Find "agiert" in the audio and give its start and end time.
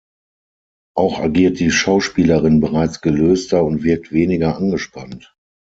1.19-1.59